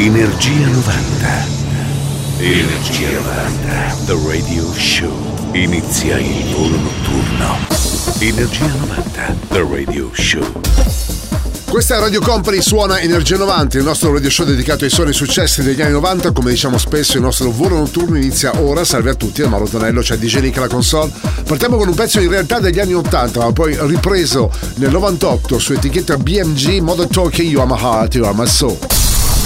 [0.00, 1.46] Energia 90.
[2.38, 3.96] Energia 90.
[4.06, 5.10] The Radio Show.
[5.54, 7.58] Inizia il volo notturno.
[8.20, 9.36] Energia 90.
[9.48, 10.60] The Radio Show.
[11.68, 15.82] Questa Radio Company, suona Energia 90, il nostro radio show dedicato ai suoni successi degli
[15.82, 16.30] anni 90.
[16.30, 18.84] Come diciamo spesso, il nostro volo notturno inizia ora.
[18.84, 21.10] Salve a tutti, da Mauro Tonello, c'è DJ Nick alla console.
[21.44, 25.72] Partiamo con un pezzo in realtà degli anni 80, ma poi ripreso nel 98 su
[25.72, 28.78] etichetta BMG Model Talk You Are My Heart, You Are My Soul.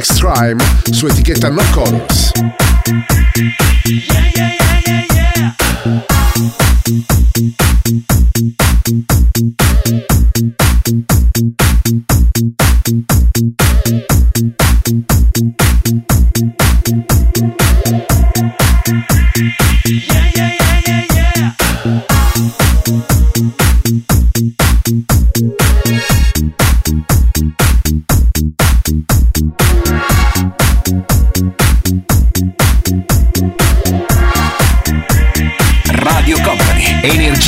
[0.00, 2.32] Sex Crime su etichetta No Colors.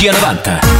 [0.03, 0.72] Energia 90.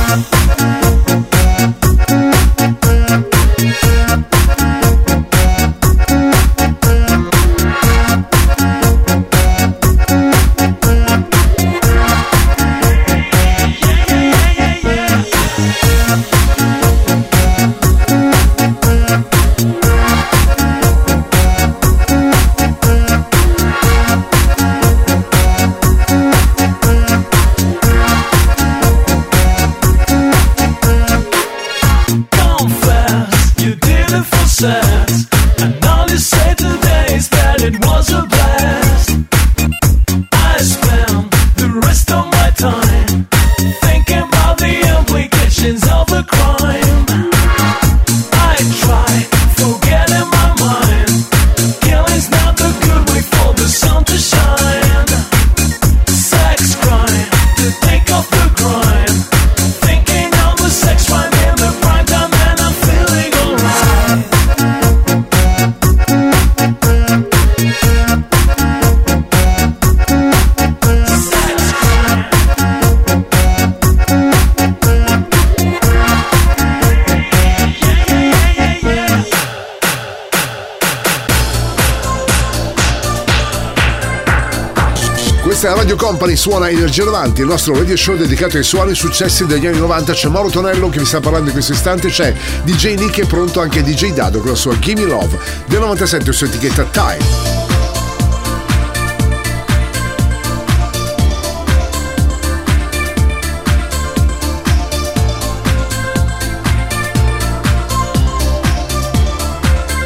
[86.44, 90.12] Suona Energia 90, il nostro radio show dedicato ai suoni successi degli anni 90.
[90.12, 93.62] C'è Mauro Tonello che vi sta parlando in questo istante, c'è DJ Nick e pronto
[93.62, 97.18] anche DJ Dado con la sua Gimme Love del 97 su etichetta Time.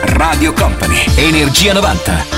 [0.03, 2.36] Radio Company, Energia 90.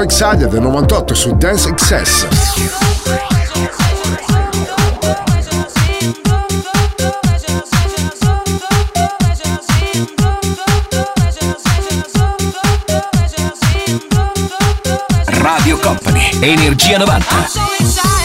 [0.00, 2.26] So Excited del 98 su Dance Excess.
[15.26, 18.19] Radio Company, Energia 90.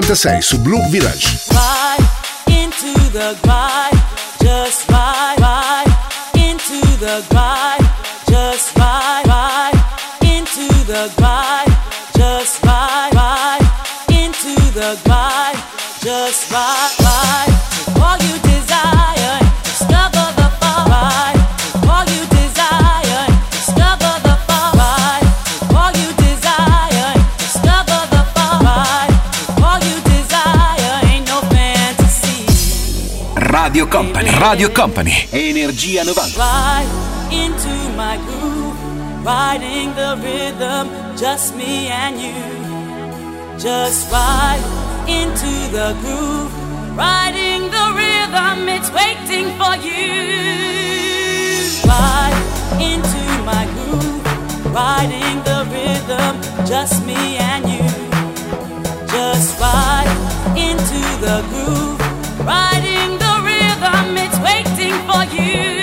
[0.00, 1.38] 96 su Blue Village.
[1.50, 2.08] Ride
[2.46, 4.00] into the grind,
[4.42, 5.92] just ride, ride
[6.36, 7.79] into the grind,
[33.80, 36.36] Radio Company, Radio Company, Energia 90.
[36.36, 36.86] Right
[37.32, 38.76] into my groove,
[39.24, 43.58] riding the rhythm, just me and you.
[43.58, 44.60] Just right
[45.08, 46.52] into the groove,
[46.94, 50.12] riding the rhythm, it's waiting for you.
[51.88, 52.36] Right
[52.76, 57.88] into my groove, riding the rhythm, just me and you.
[59.08, 60.12] Just right
[60.54, 61.98] into the groove,
[62.46, 62.89] riding
[64.32, 65.79] it's waiting for you.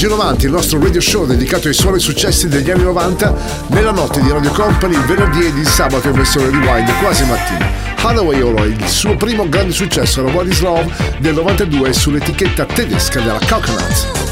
[0.00, 3.34] Viaggi 90, il nostro radio show dedicato ai suoni successi degli anni 90,
[3.66, 7.70] nella notte di Radio Company, il venerdì ed il sabato in versione rewind, quasi mattina.
[7.96, 13.20] Halloway Oro, il suo primo grande successo era What is Love del 92 sull'etichetta tedesca
[13.20, 14.29] della Coconuts.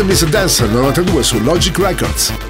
[0.00, 2.49] Rhythm is a Dancer 92 su Logic Records.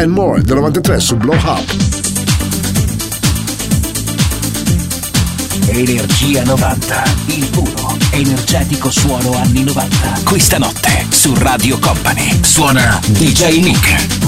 [0.00, 1.64] and More del 93 su Blow Up.
[5.66, 10.20] Energia 90, il puro, energetico suono anni 90.
[10.24, 14.19] Questa notte su Radio Company suona DJ Nick.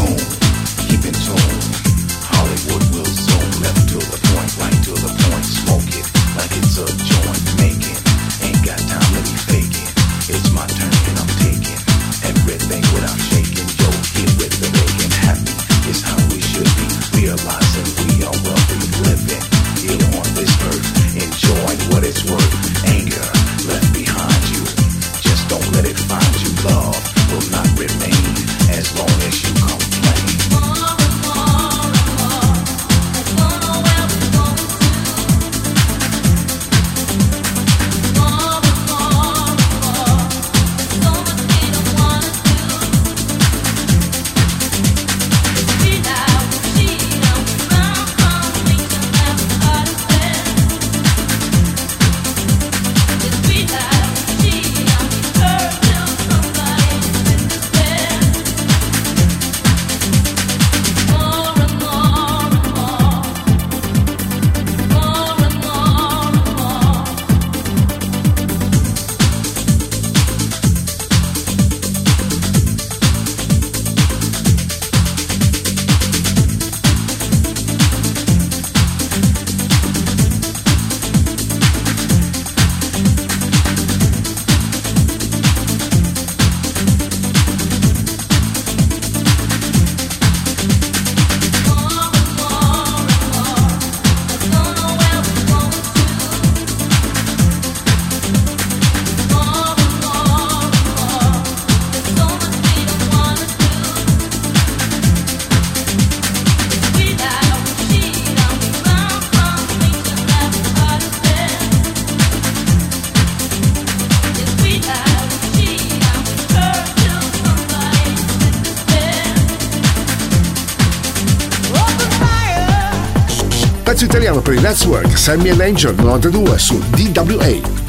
[124.02, 127.80] pezzo italiano per il network Sammy and Angel 92 su DWA.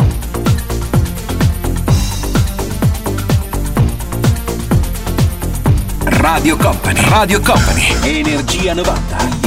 [6.06, 9.43] Radio Company, Radio Company, Energia 90.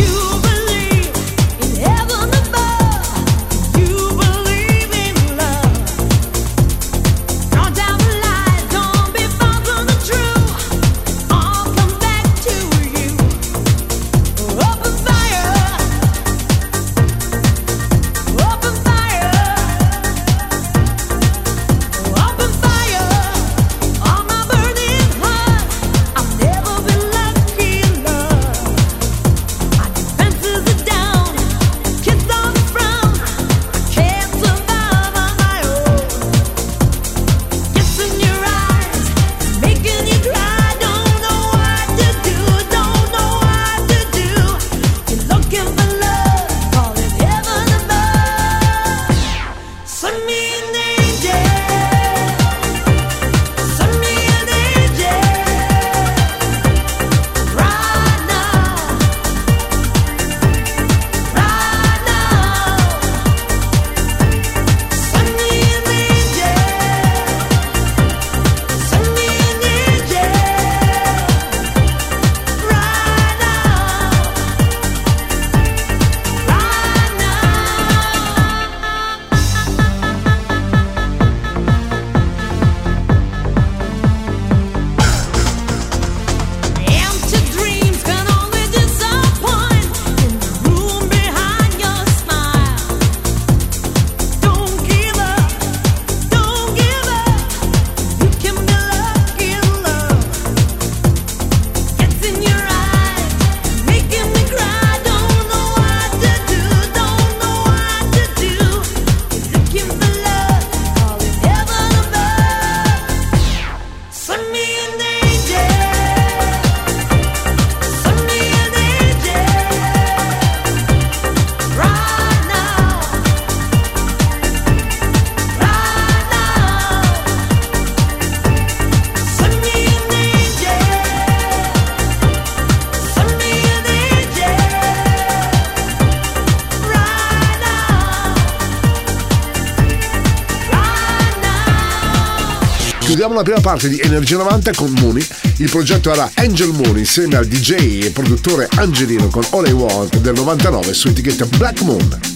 [143.37, 145.27] La prima parte di Energia 90 con Mooney.
[145.59, 150.16] Il progetto era Angel Moon insieme al DJ e produttore Angelino con All I Want
[150.18, 152.36] del 99 su etichetta Black Moon.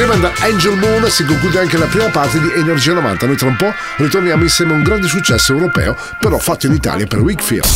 [0.00, 3.26] Insieme ad Angel Moon si conclude anche la prima parte di Energia 90.
[3.26, 7.04] Noi tra un po' ritorniamo insieme a un grande successo europeo, però fatto in Italia
[7.08, 7.66] per Wickfield.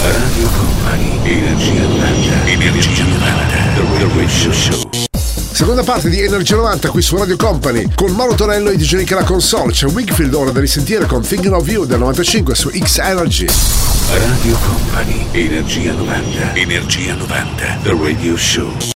[0.00, 4.88] Radio Company, Energia 90, Energia 90, The Radio Show.
[5.50, 9.10] Seconda parte di Energia 90 qui su Radio Company con Mauro Tonello e DJ Nick
[9.10, 9.72] alla console.
[9.72, 13.46] C'è Wickfield ora da risentire con Thinking of You del 95 su X Energy.
[14.10, 18.93] Radio Company, Energia 90, Energia 90, The Radio Show.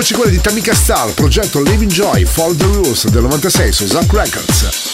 [0.00, 4.10] Invece quella di Tamika Star, progetto Living Joy, Follow the Rules del 96 su Zack
[4.10, 4.92] Records.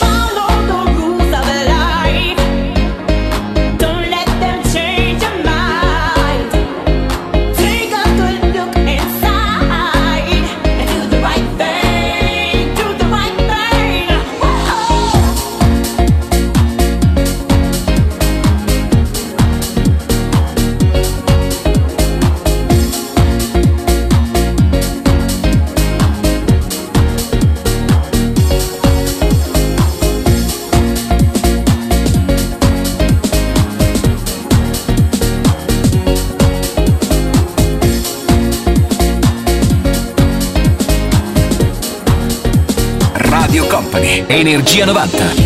[44.29, 45.46] Energia 90.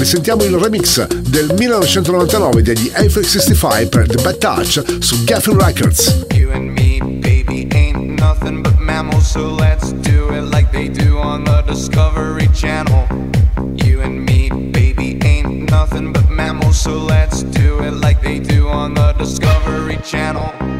[0.00, 6.24] Risentiamo il remix del 1999 degli Eiffel 65 per The Bad Touch su Geffen Records.
[6.32, 11.18] You and me, baby, ain't nothing but mammals, so let's do it like they do
[11.18, 13.06] on the Discovery Channel.
[13.84, 18.68] You and me, baby, ain't nothing but mammals, so let's do it like they do
[18.68, 20.79] on the Discovery Channel.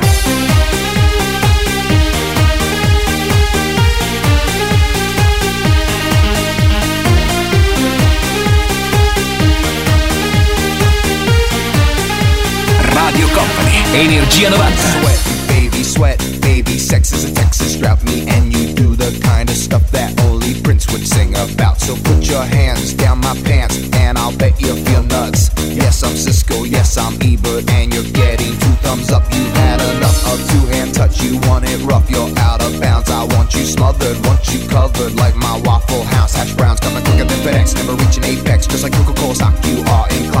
[13.93, 14.77] Energia 90.
[14.77, 16.77] Sweat, baby, sweat, baby.
[16.79, 18.01] Sex is a Texas drought.
[18.03, 21.79] Me and you do the kind of stuff that only Prince would sing about.
[21.79, 25.51] So put your hands down my pants, and I'll bet you feel nuts.
[25.57, 26.63] Yes, I'm Cisco.
[26.63, 29.23] Yes, I'm Ebert, and you're getting two thumbs up.
[29.33, 31.21] You had enough of two hand touch.
[31.21, 32.09] You want it rough.
[32.09, 33.11] You're out of bounds.
[33.11, 36.35] I want Want you smothered, want you covered like my Waffle House.
[36.35, 38.65] Hash browns coming quicker than FedEx, never reaching apex.
[38.65, 40.40] Just like Coca-Cola stock, you are inclined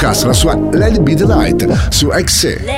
[0.00, 2.77] Lucas, la sua Let It Be The Night su XE.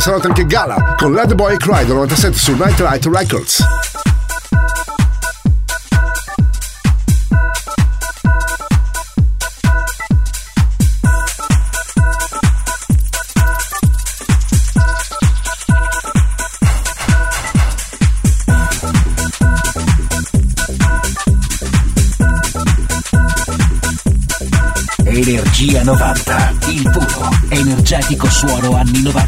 [0.00, 3.66] Questa notte anche Gala con the Boy Cry del 97 su Nightlight Records.
[25.02, 29.27] Energia 90, il puro, energetico suono anni 90.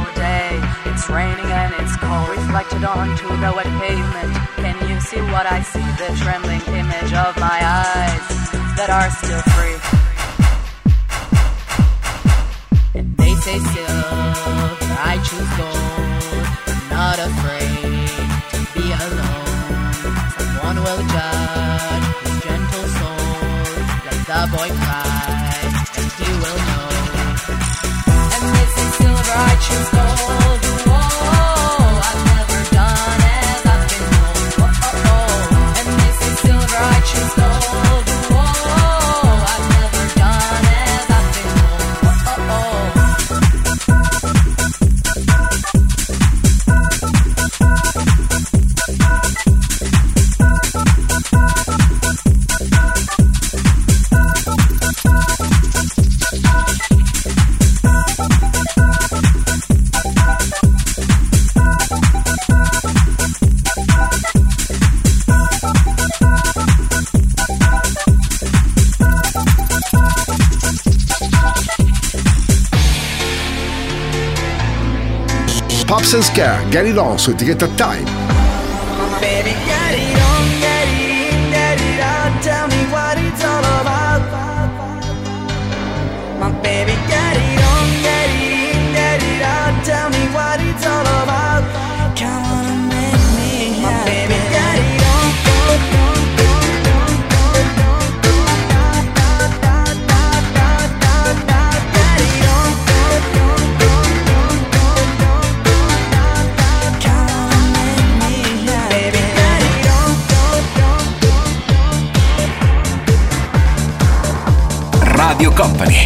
[1.01, 4.37] it's raining and it's cold, reflected onto the wet pavement.
[4.61, 5.81] Can you see what I see?
[5.97, 8.21] The trembling image of my eyes
[8.77, 9.81] that are still free.
[12.93, 16.45] And they say silver, I choose gold.
[16.93, 18.05] Not afraid
[18.53, 19.97] to be alone.
[20.37, 23.25] Someone will judge his gentle soul.
[24.05, 25.65] Let the boy cry,
[25.97, 26.93] and he will know.
[28.37, 30.50] And they say silver, I choose gold.
[76.31, 78.40] Scar, Gary Lonso, etichetta Time.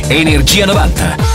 [0.10, 1.35] Energia 90.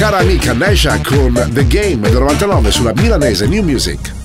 [0.00, 4.19] cara amica Nesha con The Game del 99 sulla milanese New Music.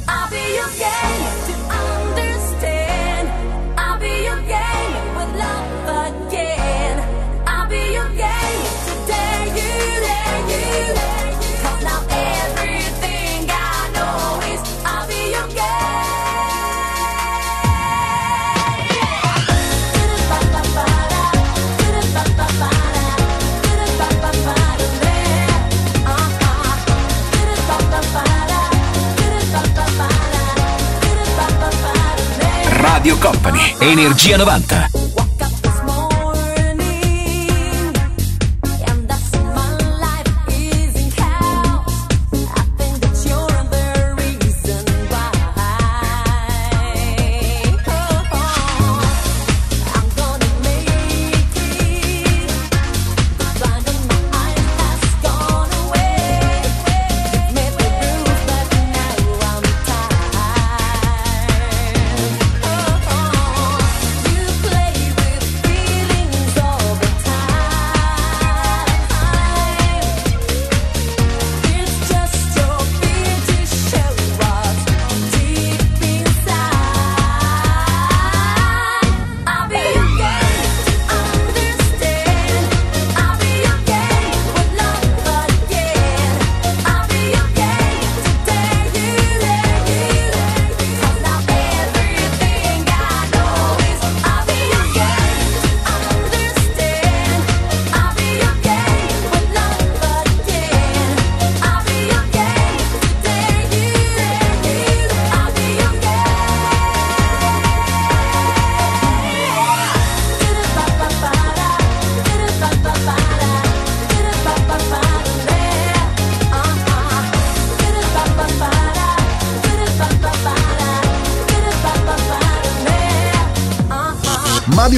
[33.85, 35.04] Energia 90.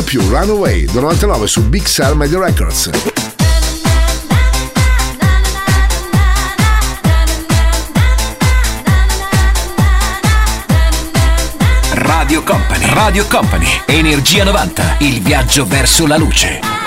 [0.07, 2.89] più Runaway del 99 su Big Cell Media Records.
[11.91, 16.86] Radio Company, Radio Company, Energia 90, il viaggio verso la luce.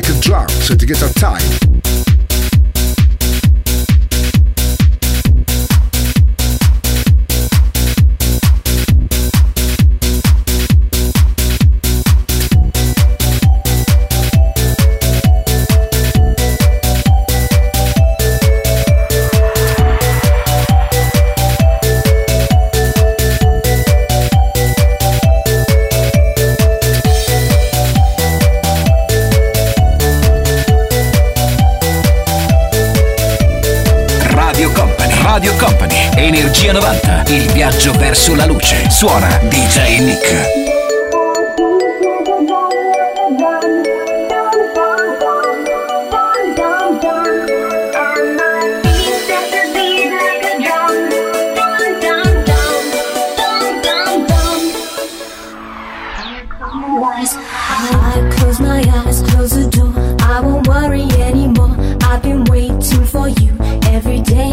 [0.00, 0.29] I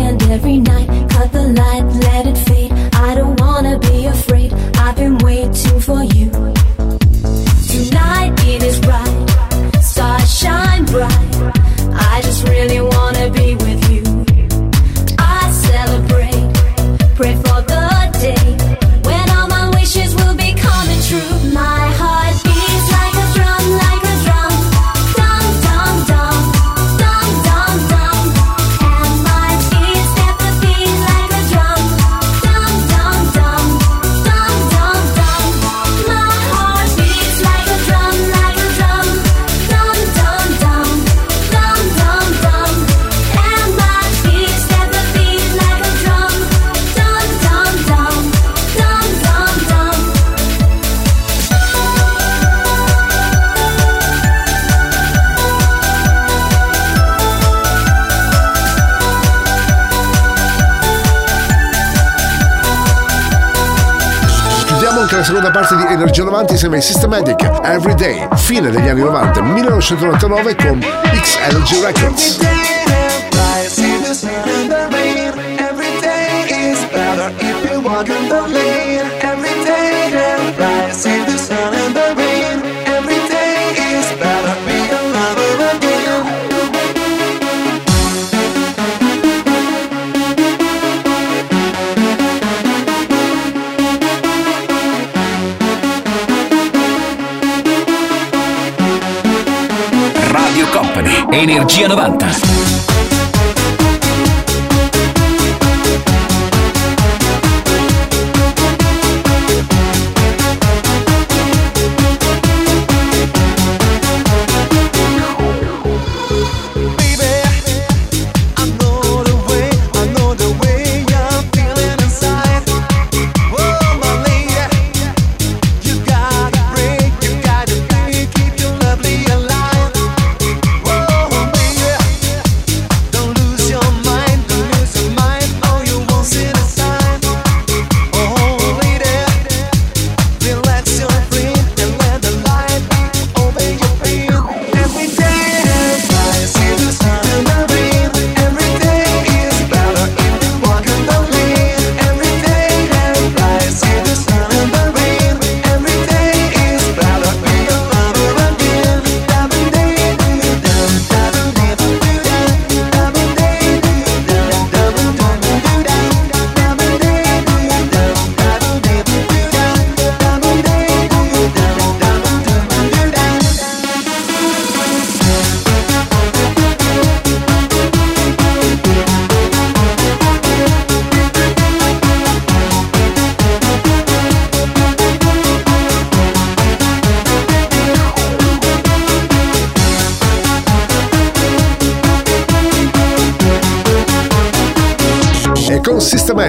[0.07, 0.87] and every night.
[1.09, 2.71] Cut the light, let it fade.
[3.07, 4.53] I don't wanna be afraid.
[4.83, 5.79] I've been way too
[66.17, 72.39] di Energia 90 insieme ai Systematic Everyday, fine degli anni 90, 1999 con XLG Records.
[81.07, 81.36] Radio
[101.31, 102.66] Energia 90.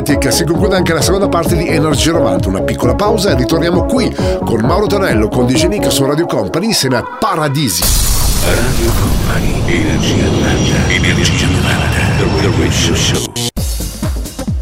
[0.09, 2.49] Systematic si conclude anche la seconda parte di Energia 90.
[2.49, 4.11] Una piccola pausa e ritorniamo qui
[4.43, 7.83] con Mauro Tonello con DJ Nick su Radio Company insieme a Paradisi.
[8.45, 13.23] Radio Company, Energia 90, Energia 90, The Radio Show.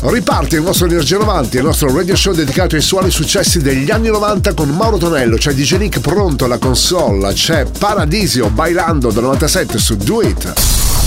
[0.01, 4.09] Riparte il nostro Energia 90, il nostro radio show dedicato ai suoni successi degli anni
[4.09, 9.78] 90 con Mauro Tonello, c'è DJ Nick pronto alla console, c'è Paradisio bailando dal 97
[9.78, 10.86] su Do It.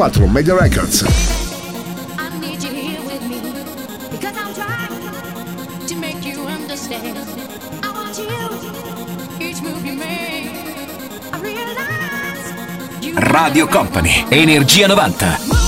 [0.00, 1.04] 2004, Media Records.
[13.14, 15.59] Radio Company, Energia 90.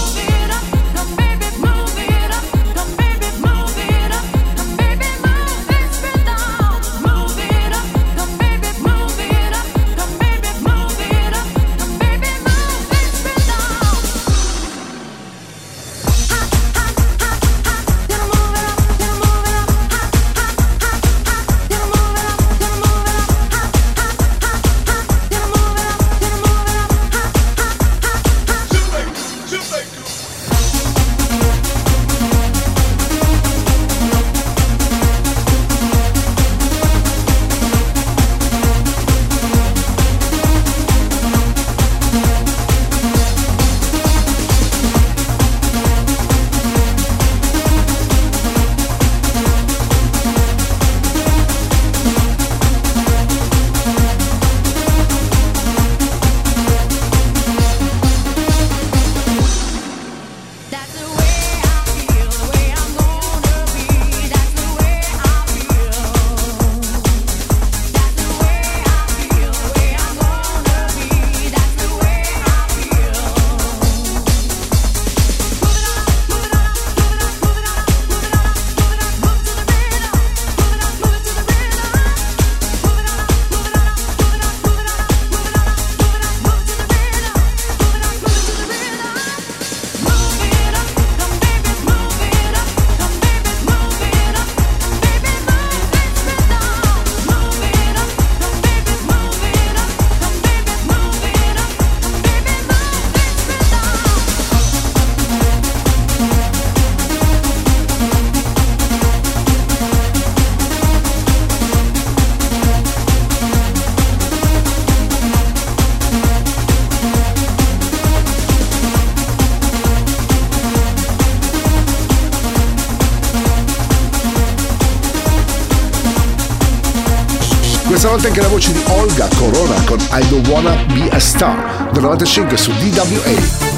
[128.23, 132.03] Ascoltate anche la voce di Olga Corona con I Don't Wanna Be a Star, del
[132.03, 133.71] 95 su DWA.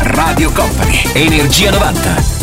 [0.00, 2.37] Radio Company, Energia 90.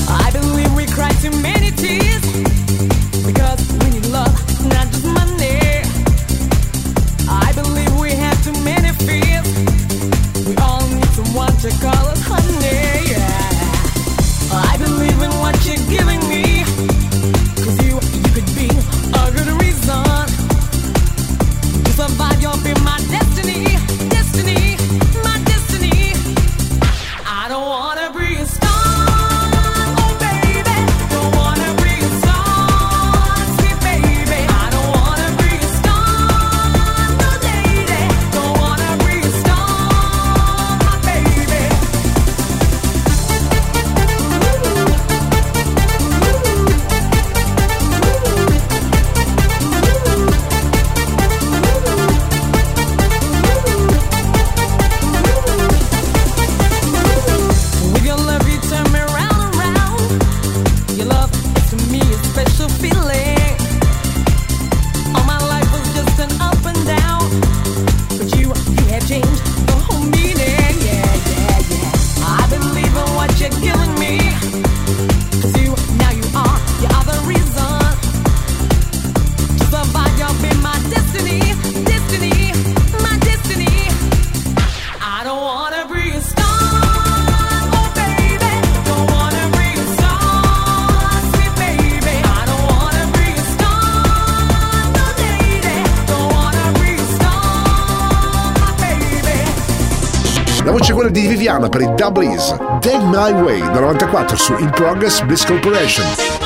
[101.56, 106.45] americana per i Double E's Take My Way da 94 su In Progress Bliss Corporation.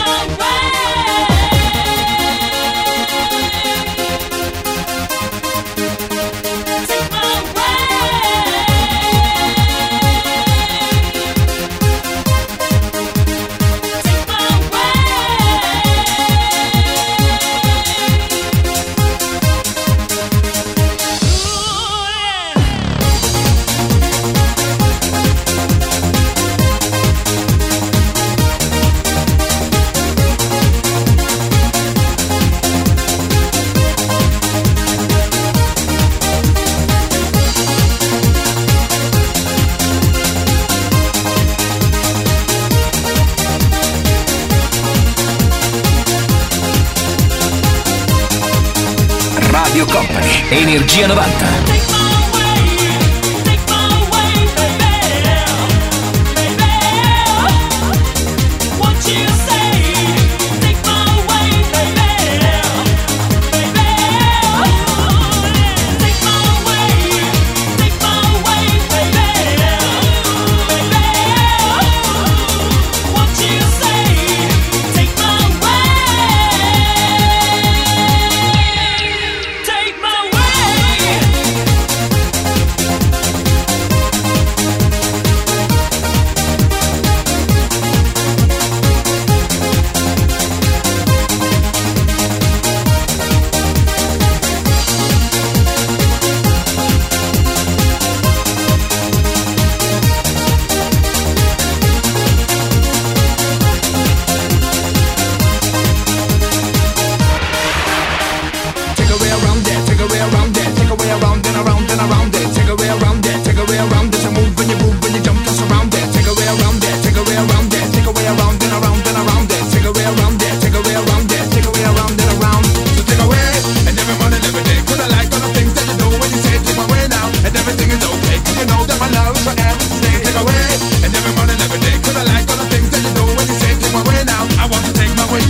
[51.00, 51.59] ジアノバ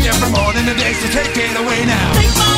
[0.10, 0.66] every morning.
[0.66, 2.49] The days so take it away now.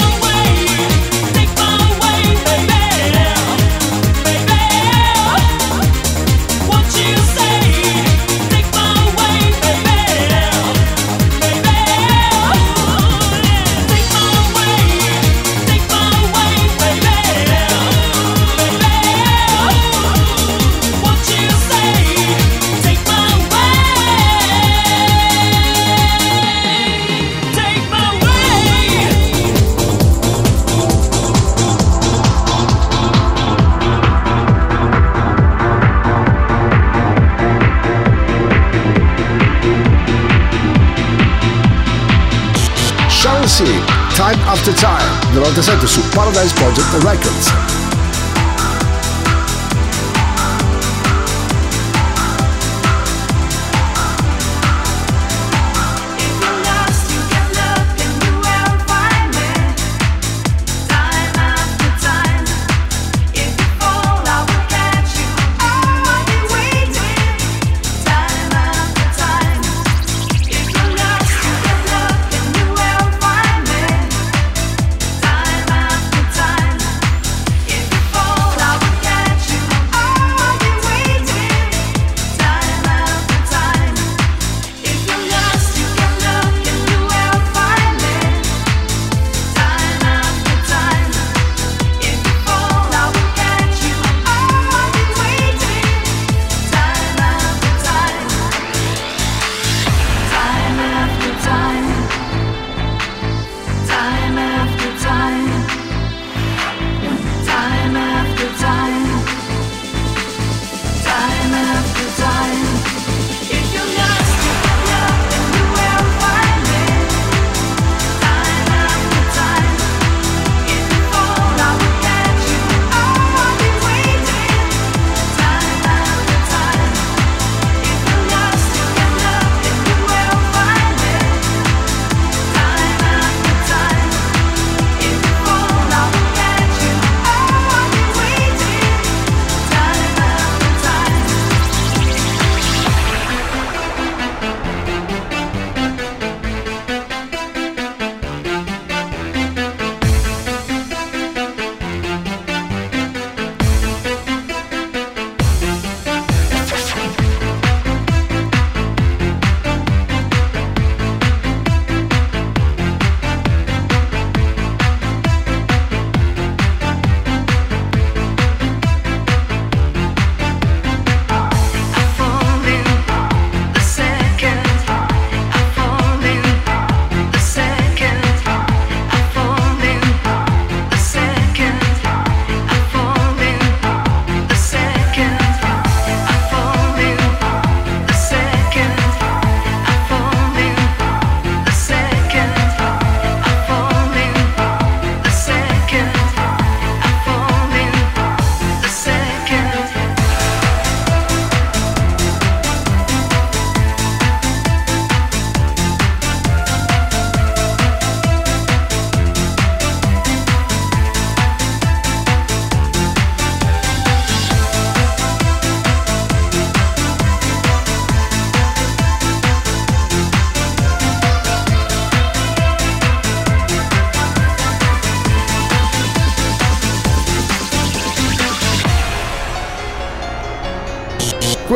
[45.42, 47.81] 97 su Paradise Project Records.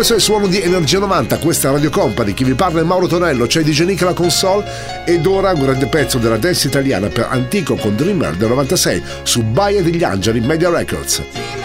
[0.05, 2.83] questo è il suono di Energia 90, questa è Radio Company, chi vi parla è
[2.83, 4.63] Mauro Tonello, c'è DJ Nick la console
[5.03, 9.41] ed ora un grande pezzo della dance italiana per Antico con Dreamer del 96 su
[9.41, 11.64] Baia degli Angeli Media Records.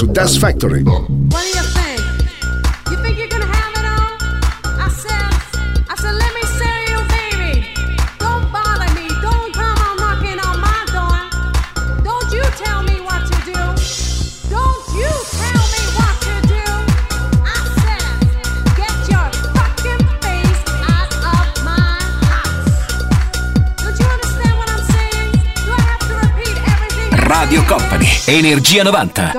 [0.00, 0.82] su Dust Factory.
[28.30, 29.32] Energia 90.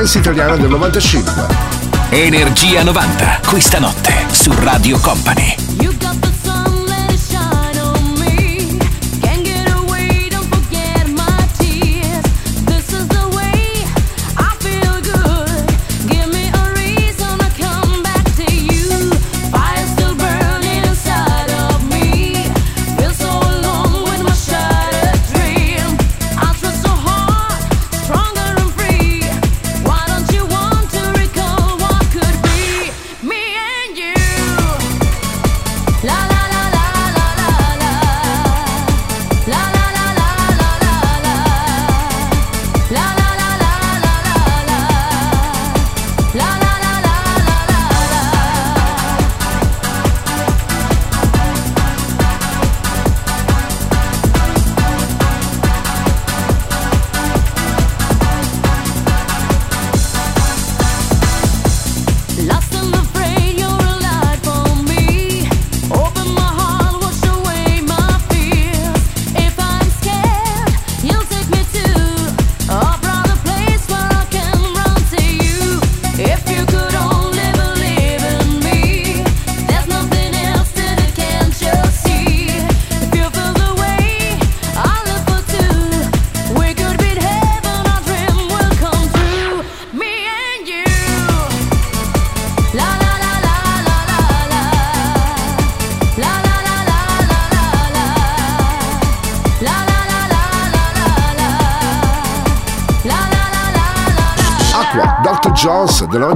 [0.00, 1.46] dance italiana del 95.
[2.08, 5.59] Energia 90, questa notte su Radio Company.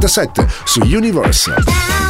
[0.05, 2.04] 1997 su Universal.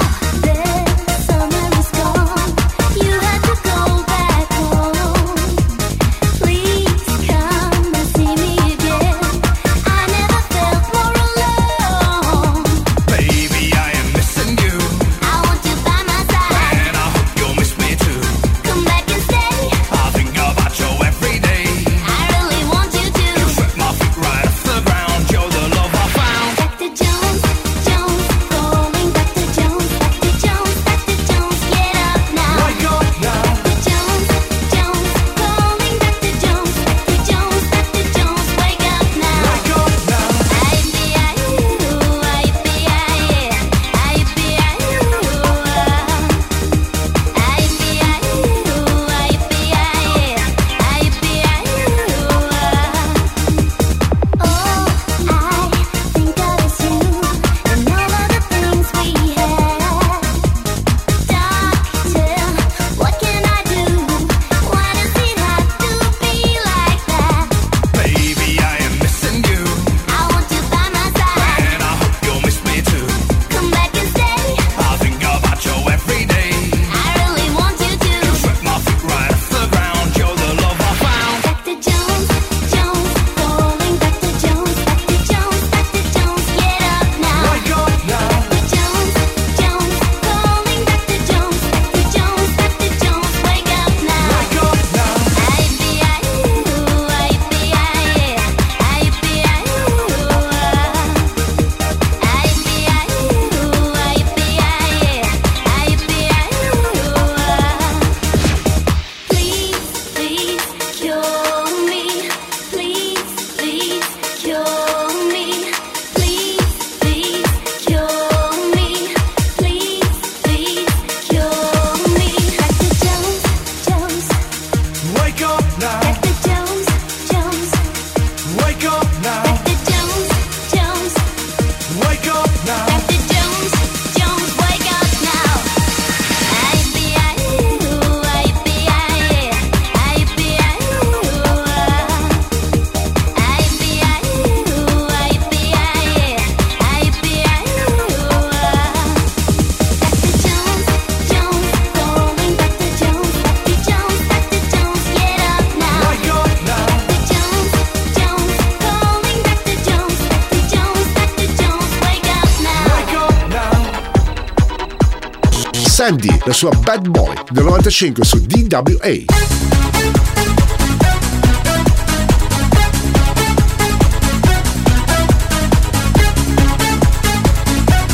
[166.07, 169.25] Sandy, la sua Bad Boy del 95 su DWA.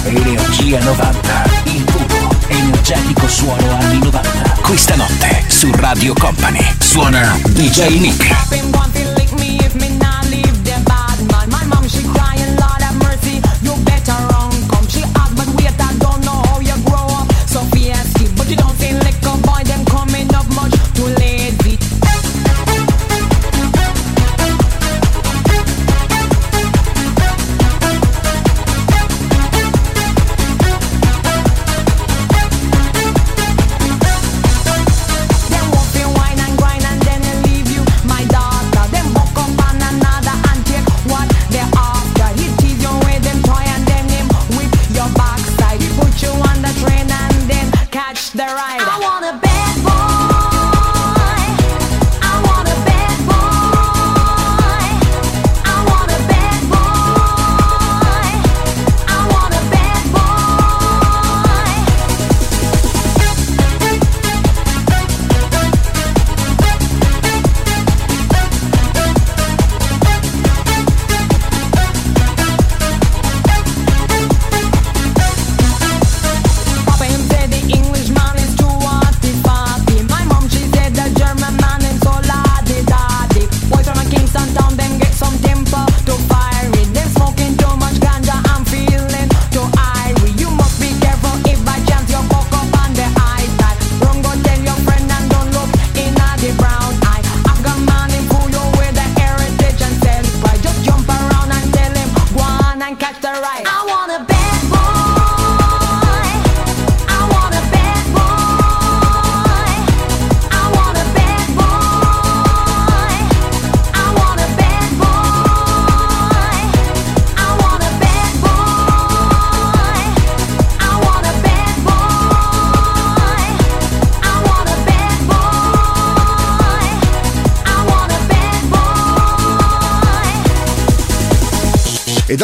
[0.05, 4.59] Energia 90, il tuo energetico suono anni 90.
[4.63, 9.00] Questa notte su Radio Company suona DJ Nick.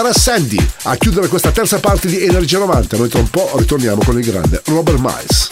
[0.07, 2.97] Era Sandy a chiudere questa terza parte di Energia 90.
[2.97, 5.49] Noi tra un po' ritorniamo con il grande Robert Miles.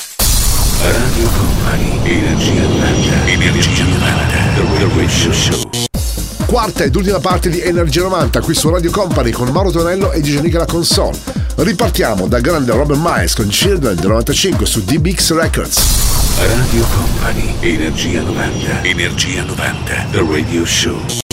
[0.80, 5.70] Radio Company, Energia 90, Energia 90, The Radio Show.
[6.46, 10.20] Quarta ed ultima parte di Energia 90 qui su Radio Company con Mauro Tonello e
[10.20, 11.18] Nick alla console.
[11.56, 15.82] Ripartiamo dal grande Robert Miles con Children del 95 su DBX Records.
[16.38, 21.23] Radio Company, Energia 90, Energia 90, The Radio Show.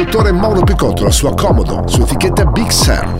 [0.00, 3.19] Produttore Mauro Picotto, la sua Comodo, su etichetta Big Sam.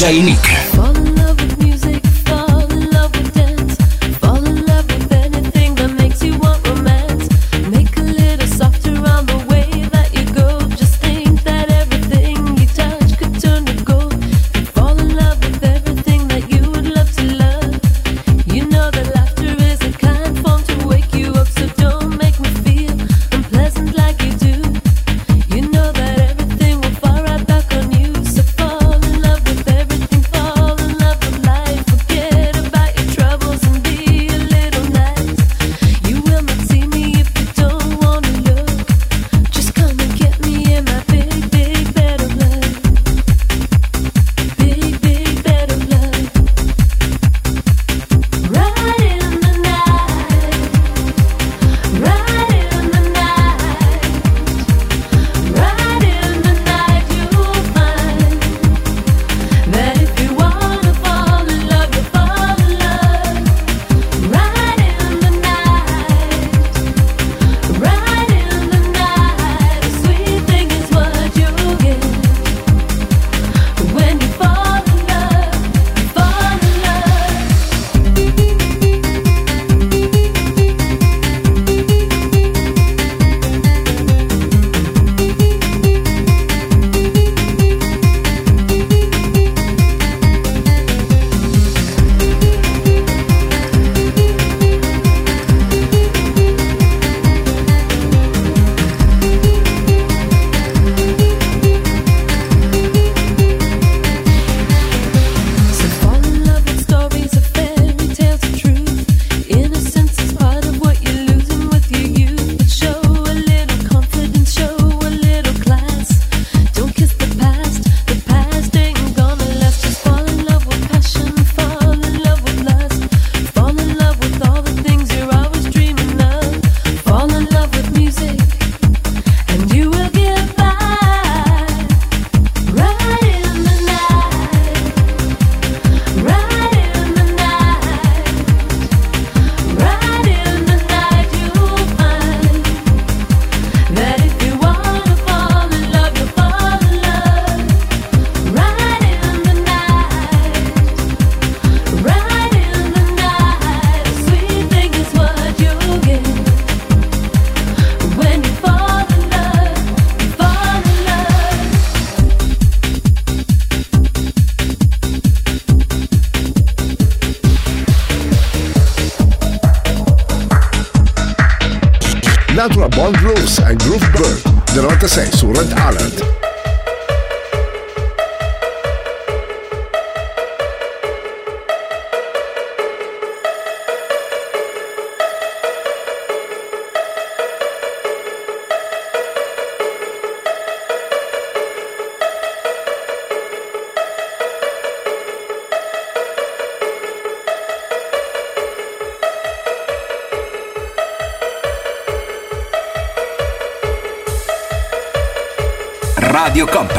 [0.00, 0.59] DJ Nick.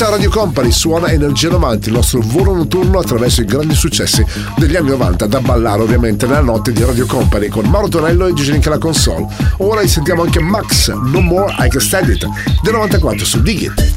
[0.00, 4.24] Questa Radio Company suona Energia 90, il nostro volo notturno attraverso i grandi successi
[4.56, 8.32] degli anni 90, da ballare ovviamente nella notte di Radio Company con Mauro Tonello e
[8.32, 9.26] Gigi la console.
[9.58, 12.26] Ora sentiamo anche Max, No More I Can Stand It,
[12.62, 13.94] del 94 su Digit.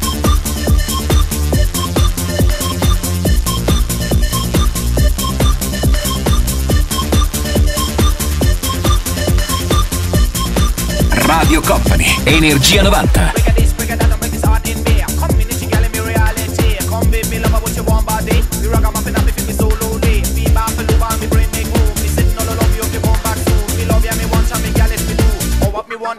[11.26, 13.43] Radio Company, Energia 90.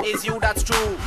[0.05, 1.04] Is you that's true.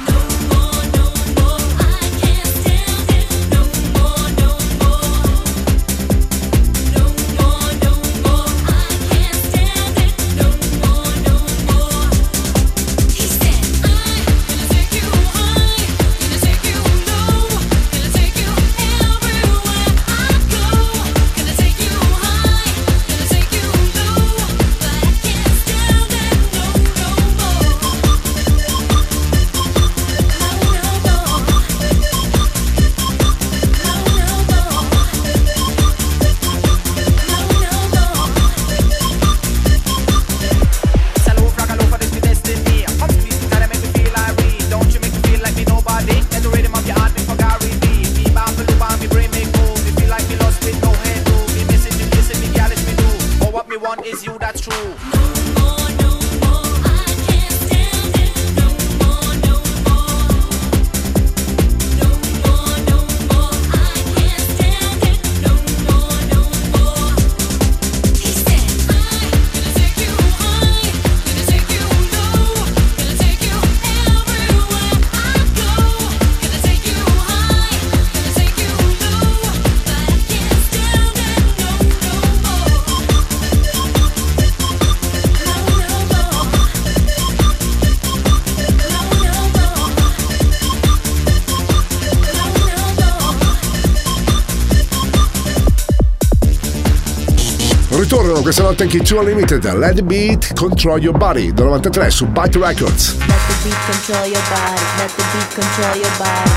[98.10, 102.10] Ritornano questa notte anche i Two Unlimited, Let the Beat Control Your Body, del 93
[102.10, 103.18] su Byte Records.
[103.18, 104.82] Let the beat control your body.
[104.98, 106.52] Let the beat control your body.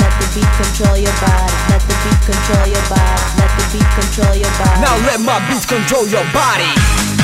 [0.00, 1.52] Let the beat control your body.
[1.68, 3.22] Let the beat control your body.
[3.38, 4.80] Let the beat control your body.
[4.80, 7.21] Now let my beats control your body.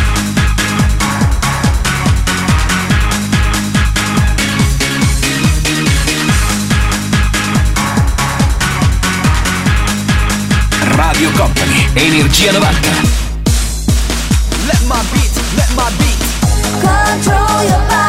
[11.19, 12.61] Radio Company, Energia 90.
[14.69, 16.17] Let my beat, let my beat.
[16.81, 18.08] Control your body.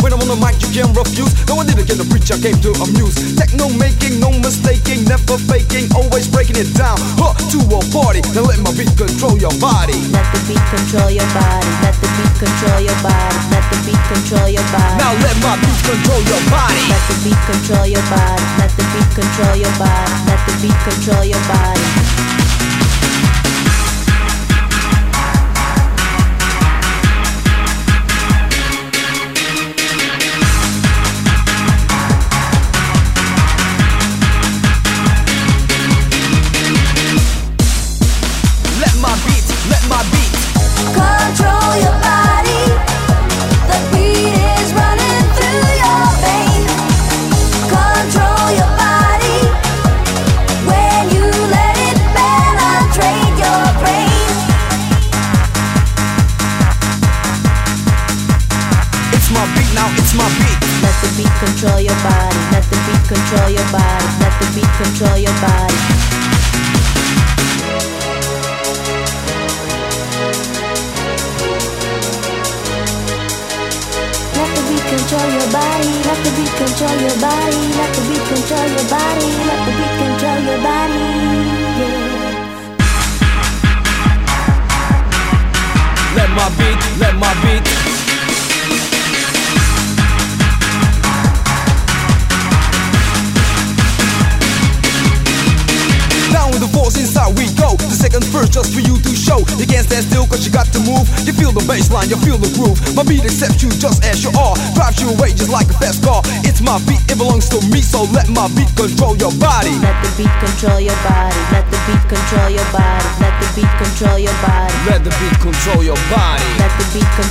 [0.00, 1.32] When I'm on the mic, you can't refuse.
[1.48, 3.16] No, I didn't get to preach, I came to amuse.
[3.36, 6.96] Techno making, no mistaking, never faking, always breaking it down.
[7.20, 8.20] Huh, to a party.
[8.32, 9.96] Now let my beat control your body.
[10.12, 11.70] Let the beat control your body.
[11.84, 13.38] Let the beat control your body.
[13.52, 14.96] Let the beat control your body.
[15.00, 16.82] Now let my beat control your body.
[16.88, 18.44] Let the beat control your body.
[18.60, 20.12] Let the beat control your body.
[20.28, 22.13] Let the beat control your body.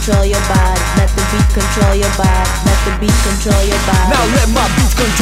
[0.03, 0.81] Control your body.
[0.99, 2.49] Let the beat control your body.
[2.67, 4.11] Let the beat control your body.
[4.11, 5.12] Now let my beats control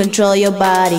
[0.00, 0.98] control your body.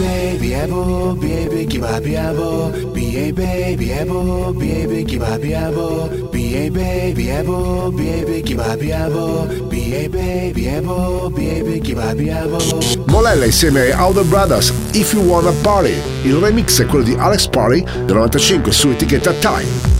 [0.00, 8.50] baby abo baby kibabi abo ba baby abo baby kibabi abo ba baby abo baby
[8.50, 9.68] abo ba
[10.10, 12.58] baby abo baby kibabi abo
[13.06, 15.94] Molella insieme ai Outer Brothers If You Wanna Party.
[16.24, 19.99] Il remix è quello di Alex Party del 95 su etichetta Time.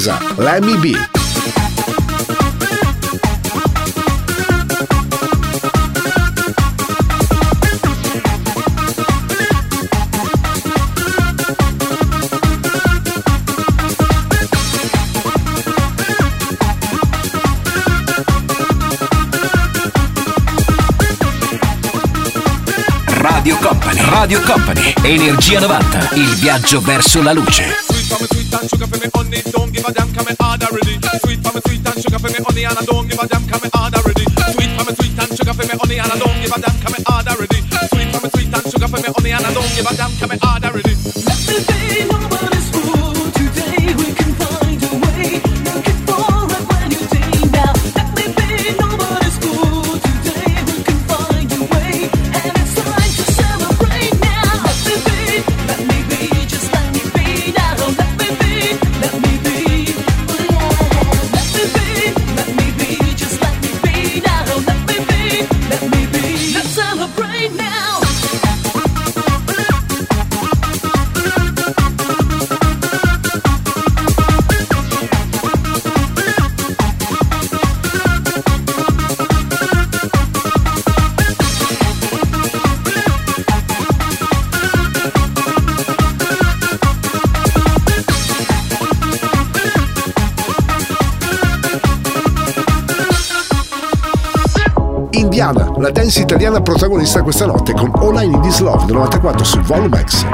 [0.00, 0.96] Talisa, Let Me Be.
[23.08, 29.19] Radio Company, Radio Company, Energia 90, il viaggio verso la luce.
[29.30, 30.98] And honey, don't give a damn, come me hard already.
[31.22, 33.46] Sweet for me sweet and sugar for me honey, and I don't give a damn,
[33.46, 34.24] come me hard already.
[34.26, 36.80] Sweet for me sweet and sugar for me honey, and I don't give a damn,
[36.82, 37.60] come me hard already.
[37.94, 40.10] Sweet for me sweet and sugar for me honey, and I don't give a damn,
[40.18, 40.94] come me hard already.
[40.98, 42.29] Let me be, just
[95.90, 99.98] la dance italiana protagonista questa notte con All I Need Love del 94 su Volume
[100.00, 100.24] X.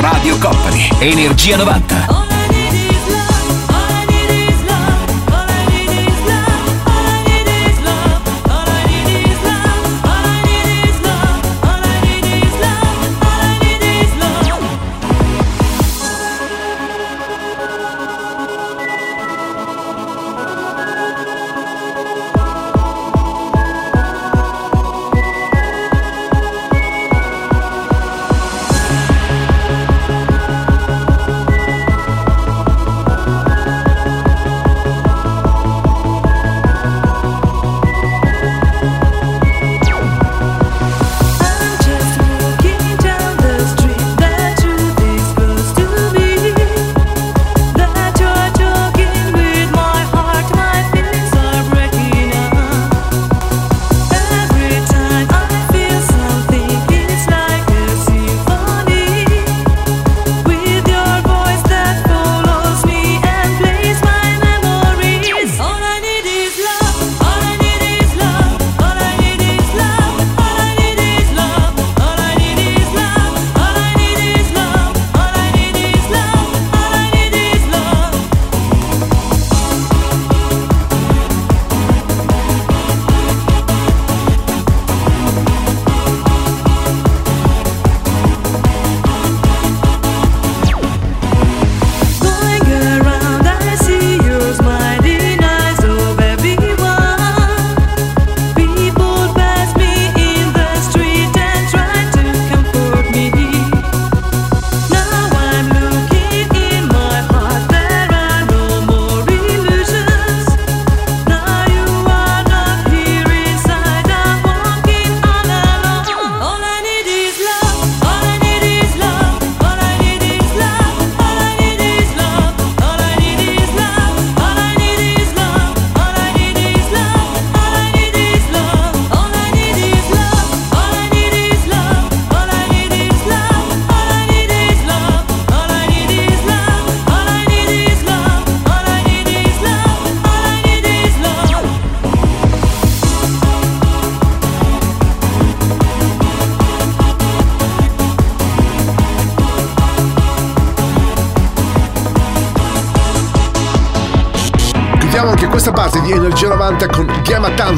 [0.00, 2.21] Radio Company, Energia 90.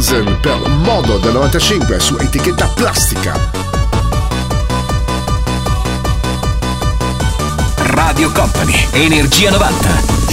[0.04, 3.50] Tanzen per Modo del 95 su etichetta plastica.
[7.76, 10.23] Radio Company, Energia 90.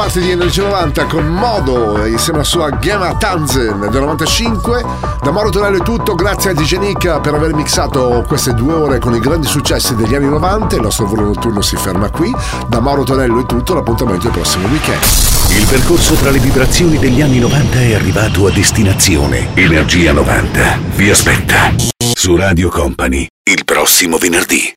[0.00, 4.82] Parte di Energia 90 con Modo insieme alla sua Gamma Tanzen del 95.
[5.22, 8.98] Da Mauro Tonello è tutto, grazie a DJ Nick per aver mixato queste due ore
[8.98, 10.76] con i grandi successi degli anni 90.
[10.76, 12.34] Il nostro volo notturno si ferma qui.
[12.66, 15.02] Da Mauro Tonello è tutto, l'appuntamento è il prossimo weekend.
[15.50, 19.50] Il percorso tra le vibrazioni degli anni 90 è arrivato a destinazione.
[19.52, 21.74] Energia 90 vi aspetta
[22.14, 24.66] su Radio Company il prossimo venerdì.